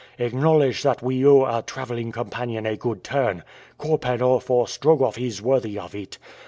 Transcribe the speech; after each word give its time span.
Acknowledge 0.17 0.81
that 0.81 1.03
we 1.03 1.23
owe 1.23 1.43
our 1.43 1.61
traveling 1.61 2.11
companion 2.11 2.65
a 2.65 2.75
good 2.75 3.03
turn. 3.03 3.43
Korpanoff 3.77 4.49
or 4.49 4.65
Strogoff 4.65 5.19
is 5.23 5.43
worthy 5.43 5.77
of 5.77 5.93
it. 5.93 6.17